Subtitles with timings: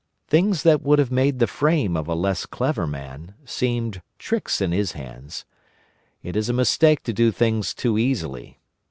[0.25, 4.71] Things that would have made the fame of a less clever man seemed tricks in
[4.71, 5.45] his hands.
[6.23, 8.59] It is a mistake to do things too easily.